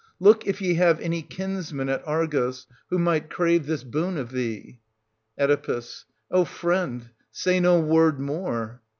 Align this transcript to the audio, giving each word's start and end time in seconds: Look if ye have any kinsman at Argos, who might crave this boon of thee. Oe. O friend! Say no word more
Look 0.19 0.47
if 0.47 0.63
ye 0.63 0.73
have 0.73 0.99
any 0.99 1.21
kinsman 1.21 1.87
at 1.87 2.01
Argos, 2.07 2.65
who 2.89 2.97
might 2.97 3.29
crave 3.29 3.67
this 3.67 3.83
boon 3.83 4.17
of 4.17 4.31
thee. 4.31 4.79
Oe. 5.37 5.77
O 6.31 6.43
friend! 6.43 7.11
Say 7.31 7.59
no 7.59 7.79
word 7.79 8.19
more 8.19 8.81